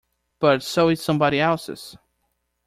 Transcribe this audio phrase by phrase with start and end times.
[0.39, 1.95] But so is somebody else's.